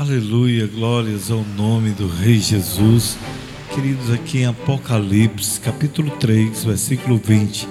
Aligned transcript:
Aleluia, 0.00 0.66
glórias 0.66 1.30
ao 1.30 1.44
nome 1.44 1.90
do 1.90 2.08
Rei 2.08 2.38
Jesus. 2.38 3.18
Queridos, 3.74 4.10
aqui 4.10 4.38
em 4.38 4.46
Apocalipse, 4.46 5.60
capítulo 5.60 6.10
3, 6.12 6.64
versículo 6.64 7.20
20, 7.22 7.68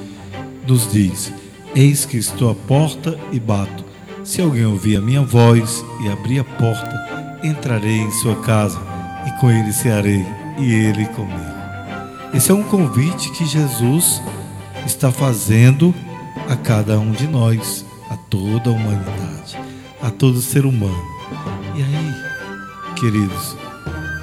nos 0.68 0.92
diz: 0.92 1.34
Eis 1.74 2.06
que 2.06 2.18
estou 2.18 2.52
à 2.52 2.54
porta 2.54 3.20
e 3.32 3.40
bato. 3.40 3.84
Se 4.24 4.44
alguém 4.44 4.64
ouvir 4.64 4.98
a 4.98 5.02
minha 5.02 5.24
voz 5.24 5.84
e 6.04 6.08
abrir 6.08 6.38
a 6.38 6.44
porta, 6.44 7.40
entrarei 7.44 7.98
em 7.98 8.12
sua 8.12 8.36
casa 8.36 8.80
e 9.26 9.32
com 9.42 9.50
ele 9.50 9.74
cearei 9.74 10.24
e 10.60 10.72
ele 10.72 11.08
comigo. 11.08 11.34
Esse 12.32 12.52
é 12.52 12.54
um 12.54 12.62
convite 12.62 13.32
que 13.32 13.44
Jesus 13.44 14.22
está 14.86 15.12
fazendo 15.12 15.96
a 16.48 16.56
cada 16.56 17.00
um 17.00 17.12
de 17.12 17.26
nós, 17.26 17.84
a 18.08 18.16
toda 18.16 18.70
a 18.70 18.74
humanidade, 18.74 19.58
a 20.00 20.12
todo 20.12 20.40
ser 20.40 20.68
humano. 20.68 21.19
E 21.80 21.82
aí, 21.82 22.14
queridos, 23.00 23.56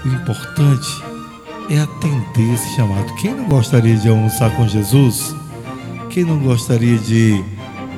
o 0.05 0.09
importante 0.09 1.03
é 1.71 1.79
atender 1.79 2.53
esse 2.53 2.77
chamado. 2.77 3.15
Quem 3.15 3.35
não 3.35 3.49
gostaria 3.49 3.97
de 3.97 4.11
almoçar 4.11 4.55
com 4.55 4.69
Jesus? 4.69 5.35
Quem 6.11 6.23
não 6.23 6.39
gostaria 6.39 6.99
de 6.99 7.43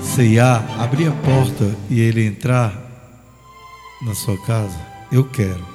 ceiar, 0.01 0.65
abrir 0.80 1.09
a 1.09 1.11
porta 1.11 1.77
e 1.91 1.99
ele 1.99 2.25
entrar 2.25 2.73
na 4.01 4.15
sua 4.15 4.41
casa? 4.47 4.79
Eu 5.11 5.25
quero. 5.25 5.66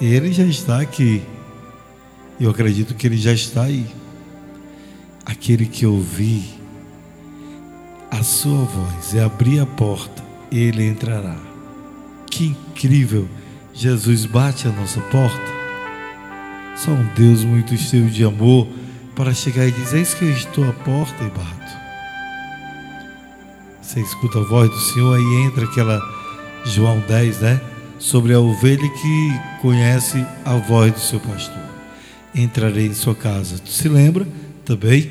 Ele 0.00 0.32
já 0.32 0.44
está 0.44 0.80
aqui. 0.80 1.24
Eu 2.38 2.50
acredito 2.50 2.94
que 2.94 3.08
ele 3.08 3.16
já 3.16 3.32
está 3.32 3.64
aí. 3.64 3.84
Aquele 5.24 5.66
que 5.66 5.84
ouvir 5.84 6.44
a 8.12 8.22
sua 8.22 8.62
voz 8.64 9.12
e 9.12 9.18
abrir 9.18 9.58
a 9.58 9.66
porta, 9.66 10.22
ele 10.52 10.86
entrará. 10.86 11.55
Que 12.36 12.48
incrível! 12.48 13.26
Jesus 13.72 14.26
bate 14.26 14.68
a 14.68 14.70
nossa 14.70 15.00
porta. 15.00 15.40
Só 16.76 16.90
um 16.90 17.08
Deus 17.14 17.42
muito 17.42 17.74
cheio 17.78 18.10
de 18.10 18.24
amor 18.24 18.68
para 19.14 19.32
chegar 19.32 19.66
e 19.66 19.70
dizer: 19.70 20.00
Eis 20.00 20.12
que 20.12 20.26
eu 20.26 20.32
estou 20.32 20.68
à 20.68 20.72
porta 20.74 21.24
e 21.24 21.30
bato. 21.30 21.72
Você 23.80 24.00
escuta 24.00 24.38
a 24.38 24.42
voz 24.42 24.68
do 24.68 24.78
Senhor, 24.78 25.16
aí 25.16 25.46
entra 25.46 25.64
aquela 25.64 25.98
João 26.66 27.02
10, 27.08 27.40
né? 27.40 27.58
Sobre 27.98 28.34
a 28.34 28.40
ovelha 28.40 28.86
que 28.86 29.40
conhece 29.62 30.22
a 30.44 30.56
voz 30.56 30.92
do 30.92 31.00
seu 31.00 31.20
pastor. 31.20 31.64
Entrarei 32.34 32.88
em 32.88 32.94
sua 32.94 33.14
casa. 33.14 33.58
Tu 33.58 33.70
se 33.70 33.88
lembra 33.88 34.28
também 34.62 35.10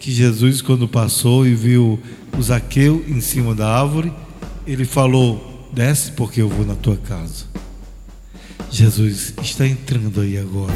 que 0.00 0.10
Jesus, 0.10 0.60
quando 0.60 0.88
passou 0.88 1.46
e 1.46 1.54
viu 1.54 2.00
o 2.36 2.42
Zaqueu 2.42 3.04
em 3.06 3.20
cima 3.20 3.54
da 3.54 3.78
árvore, 3.78 4.12
ele 4.66 4.84
falou: 4.84 5.53
Desce 5.74 6.12
porque 6.12 6.40
eu 6.40 6.48
vou 6.48 6.64
na 6.64 6.76
tua 6.76 6.96
casa. 6.96 7.46
Jesus 8.70 9.34
está 9.42 9.66
entrando 9.66 10.20
aí 10.20 10.38
agora. 10.38 10.72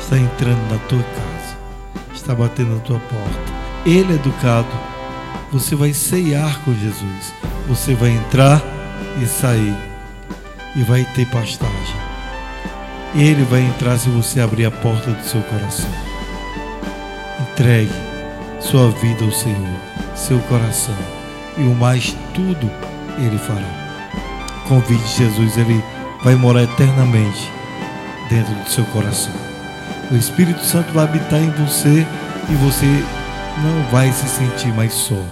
Está 0.00 0.16
entrando 0.16 0.70
na 0.70 0.78
tua 0.86 1.02
casa. 1.02 1.58
Está 2.14 2.32
batendo 2.32 2.76
na 2.76 2.80
tua 2.82 3.00
porta. 3.00 3.52
Ele 3.84 4.12
é 4.12 4.14
educado. 4.14 4.68
Você 5.50 5.74
vai 5.74 5.92
ceiar 5.92 6.60
com 6.64 6.72
Jesus. 6.74 7.34
Você 7.66 7.96
vai 7.96 8.10
entrar 8.10 8.62
e 9.20 9.26
sair. 9.26 9.76
E 10.76 10.84
vai 10.84 11.04
ter 11.16 11.26
pastagem. 11.26 11.96
Ele 13.16 13.42
vai 13.42 13.62
entrar 13.62 13.98
se 13.98 14.08
você 14.10 14.40
abrir 14.40 14.66
a 14.66 14.70
porta 14.70 15.10
do 15.10 15.24
seu 15.24 15.42
coração. 15.42 15.90
Entregue 17.50 17.90
sua 18.60 18.92
vida 18.92 19.24
ao 19.24 19.32
Senhor, 19.32 19.80
seu 20.14 20.38
coração. 20.42 20.96
E 21.58 21.62
o 21.62 21.74
mais 21.74 22.16
tudo 22.32 22.70
Ele 23.18 23.38
fará 23.38 23.83
convite 24.64 25.02
de 25.02 25.16
Jesus, 25.16 25.56
ele 25.56 25.82
vai 26.22 26.34
morar 26.34 26.64
eternamente 26.64 27.50
dentro 28.28 28.54
do 28.54 28.70
seu 28.70 28.84
coração. 28.86 29.32
O 30.10 30.16
Espírito 30.16 30.64
Santo 30.64 30.92
vai 30.92 31.04
habitar 31.04 31.40
em 31.40 31.50
você 31.50 32.06
e 32.50 32.54
você 32.56 32.86
não 33.62 33.90
vai 33.90 34.12
se 34.12 34.28
sentir 34.28 34.72
mais 34.74 34.92
só. 34.92 35.22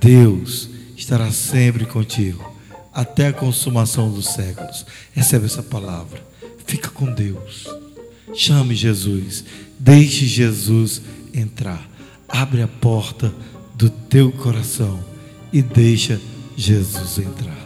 Deus 0.00 0.68
estará 0.96 1.30
sempre 1.30 1.84
contigo 1.86 2.52
até 2.92 3.28
a 3.28 3.32
consumação 3.32 4.10
dos 4.10 4.26
séculos. 4.26 4.86
Recebe 5.12 5.46
essa 5.46 5.62
palavra. 5.62 6.22
Fica 6.66 6.88
com 6.88 7.12
Deus. 7.12 7.68
Chame 8.34 8.74
Jesus. 8.74 9.44
Deixe 9.78 10.26
Jesus 10.26 11.02
entrar. 11.34 11.88
Abre 12.28 12.62
a 12.62 12.68
porta 12.68 13.32
do 13.74 13.90
teu 13.90 14.32
coração 14.32 14.98
e 15.52 15.60
deixa 15.60 16.20
Jesus 16.56 17.18
entrar 17.18 17.61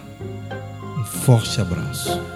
forte 1.25 1.61
abraço. 1.61 2.36